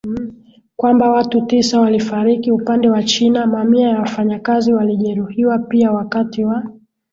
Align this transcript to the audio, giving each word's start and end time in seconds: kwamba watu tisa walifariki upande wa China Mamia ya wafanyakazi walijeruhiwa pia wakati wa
kwamba 0.75 1.09
watu 1.11 1.41
tisa 1.41 1.79
walifariki 1.81 2.51
upande 2.51 2.89
wa 2.89 3.03
China 3.03 3.47
Mamia 3.47 3.89
ya 3.89 3.99
wafanyakazi 3.99 4.73
walijeruhiwa 4.73 5.59
pia 5.59 5.91
wakati 5.91 6.45
wa 6.45 6.63